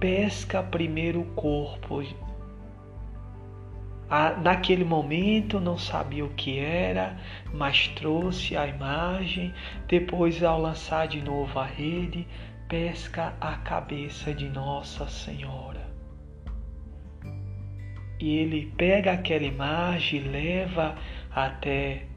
[0.00, 2.02] pesca primeiro o corpo.
[4.42, 7.16] Naquele momento não sabia o que era,
[7.54, 9.54] mas trouxe a imagem.
[9.88, 12.26] Depois, ao lançar de novo a rede,
[12.68, 15.90] pesca a cabeça de Nossa Senhora.
[18.20, 20.94] E ele pega aquela imagem e leva
[21.34, 22.11] até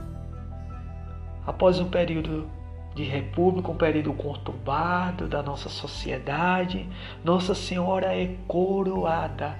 [1.46, 2.48] após um período
[2.94, 6.88] de república, um período conturbado da nossa sociedade.
[7.22, 9.58] Nossa Senhora é coroada.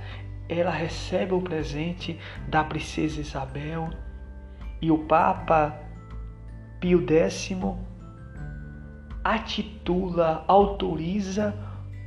[0.49, 2.19] Ela recebe o presente
[2.49, 3.91] da princesa Isabel
[4.81, 5.79] e o Papa
[6.81, 7.59] Pio X
[9.25, 11.53] atitula, autoriza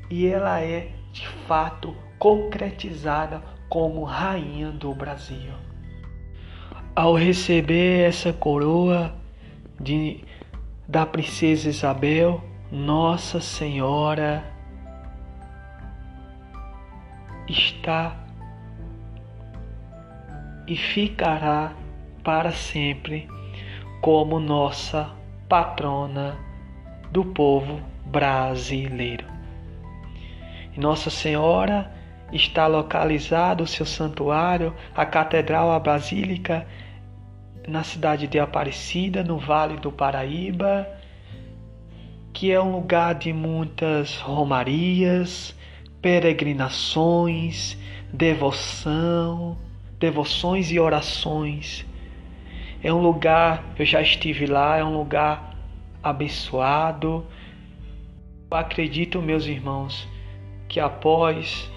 [0.09, 5.53] e ela é de fato concretizada como rainha do Brasil.
[6.96, 9.13] Ao receber essa coroa
[9.80, 10.24] de,
[10.88, 14.44] da princesa Isabel, Nossa Senhora
[17.47, 18.18] está
[20.68, 21.74] e ficará
[22.24, 23.28] para sempre
[24.02, 25.09] como nossa
[25.47, 26.38] patrona
[27.12, 29.25] do povo brasileiro.
[30.78, 31.98] Nossa Senhora
[32.31, 36.67] está localizado o seu santuário, a Catedral, a Basílica,
[37.67, 40.88] na cidade de Aparecida, no Vale do Paraíba,
[42.34, 45.56] que é um lugar de muitas romarias,
[46.01, 47.78] peregrinações,
[48.12, 49.57] devoção,
[50.00, 51.85] devoções e orações.
[52.81, 55.55] É um lugar, eu já estive lá, é um lugar
[56.02, 57.26] abençoado.
[58.49, 60.08] Eu acredito, meus irmãos,
[60.70, 61.70] que após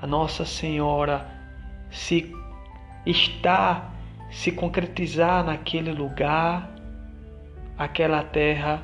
[0.00, 1.26] a Nossa Senhora
[1.90, 2.34] se
[3.04, 3.90] está
[4.30, 6.70] se concretizar naquele lugar,
[7.76, 8.82] aquela terra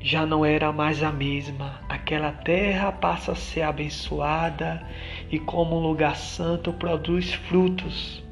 [0.00, 1.80] já não era mais a mesma.
[1.88, 4.84] Aquela terra passa a ser abençoada
[5.30, 8.22] e como um lugar santo produz frutos.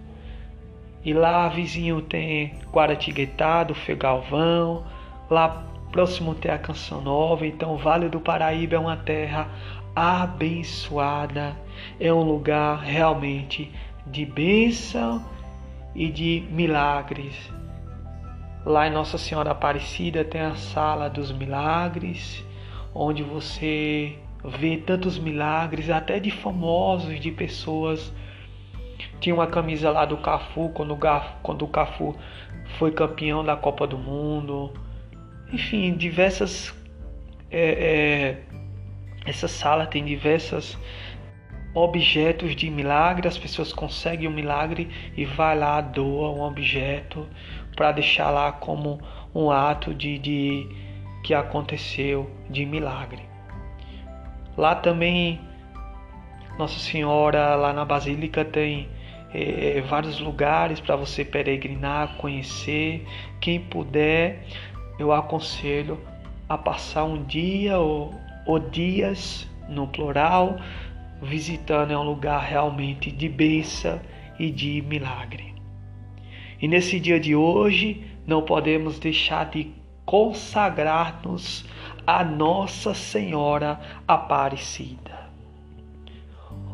[1.05, 4.85] E lá vizinho tem Guaratinguetá, Fegalvão,
[5.31, 9.49] lá próximo tem a Canção Nova, então o Vale do Paraíba é uma terra
[9.95, 11.57] abençoada,
[11.99, 13.73] é um lugar realmente
[14.07, 15.25] de bênção
[15.95, 17.35] e de milagres.
[18.65, 22.45] Lá em Nossa Senhora Aparecida tem a sala dos milagres,
[22.95, 28.13] onde você vê tantos milagres, até de famosos, de pessoas.
[29.19, 30.99] Tinha uma camisa lá do Cafu, quando o,
[31.43, 32.15] quando o Cafu
[32.79, 34.73] foi campeão da Copa do Mundo.
[35.53, 36.75] Enfim, diversas.
[37.51, 38.43] É, é,
[39.27, 40.79] essa sala tem diversas
[41.75, 47.29] objetos de milagre, as pessoas conseguem um milagre e vai lá, doa um objeto
[47.77, 49.01] para deixar lá como
[49.35, 50.69] um ato de, de
[51.23, 53.23] que aconteceu de milagre.
[54.57, 55.41] Lá também
[56.59, 58.89] Nossa Senhora, lá na Basílica, tem
[59.33, 63.07] é, vários lugares para você peregrinar, conhecer.
[63.41, 64.45] Quem puder,
[65.03, 65.99] eu aconselho
[66.49, 68.15] a passar um dia ou,
[68.47, 70.59] ou dias no plural
[71.23, 74.01] visitando é um lugar realmente de bênção
[74.39, 75.55] e de milagre.
[76.61, 79.73] E nesse dia de hoje, não podemos deixar de
[80.05, 81.65] consagrar-nos
[82.07, 85.31] a Nossa Senhora Aparecida.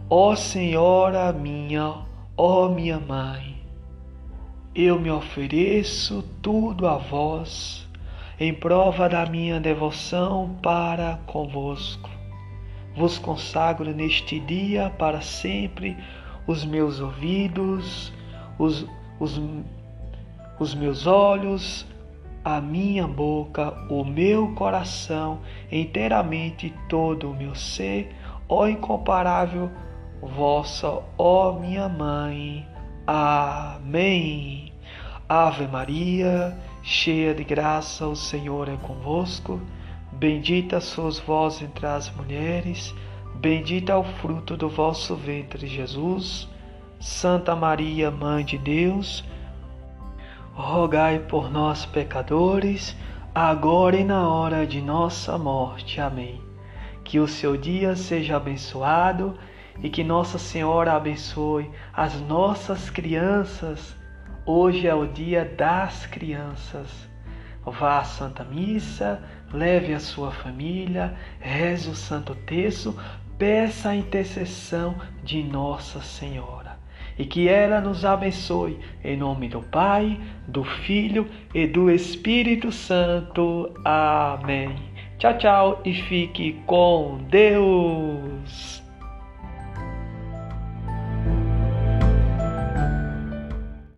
[0.08, 2.05] Ó Senhora minha,
[2.37, 3.56] ó minha mãe,
[4.75, 7.86] eu me ofereço tudo a vós
[8.38, 12.17] em prova da minha devoção para convosco
[12.97, 15.97] vos consagro neste dia para sempre
[16.47, 18.12] os meus ouvidos,
[18.59, 18.87] os,
[19.21, 19.41] os,
[20.59, 21.87] os meus olhos,
[22.43, 25.41] a minha boca, o meu coração,
[25.71, 28.15] inteiramente todo o meu ser,
[28.49, 29.71] ó incomparável
[30.23, 32.67] vossa, ó minha mãe.
[33.06, 34.73] Amém.
[35.29, 36.56] Ave Maria,
[36.88, 39.61] cheia de graça, o Senhor é convosco.
[40.12, 42.94] Bendita sois vós entre as mulheres,
[43.35, 46.49] bendito é o fruto do vosso ventre, Jesus.
[47.00, 49.25] Santa Maria, Mãe de Deus,
[50.55, 52.97] rogai por nós, pecadores,
[53.35, 56.00] agora e na hora de nossa morte.
[56.00, 56.41] Amém.
[57.03, 59.37] Que o seu dia seja abençoado
[59.83, 63.97] e que Nossa Senhora abençoe as nossas crianças.
[64.48, 66.88] Hoje é o dia das crianças.
[67.64, 69.20] Vá à Santa Missa
[69.52, 72.96] leve a sua família, reze o Santo Terço,
[73.37, 74.94] peça a intercessão
[75.25, 76.78] de Nossa Senhora
[77.19, 83.75] e que ela nos abençoe em nome do Pai, do Filho e do Espírito Santo.
[83.84, 84.76] Amém.
[85.19, 88.86] Tchau, tchau e fique com Deus.